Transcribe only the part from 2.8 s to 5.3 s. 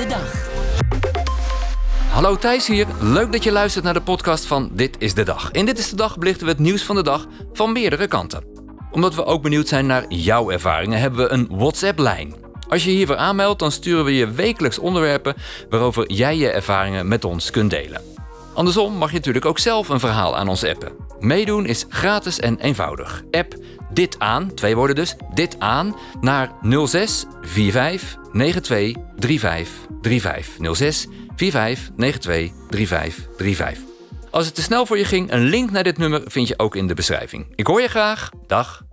Leuk dat je luistert naar de podcast van Dit is de